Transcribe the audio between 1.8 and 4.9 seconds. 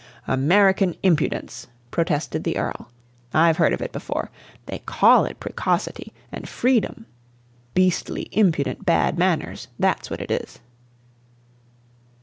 protested the Earl. "I've heard of it before. They